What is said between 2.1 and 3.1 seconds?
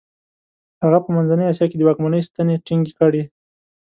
ستنې ټینګې